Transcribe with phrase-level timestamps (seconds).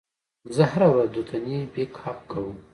[0.55, 2.55] زه هره ورځ دوتنې بک اپ کوم.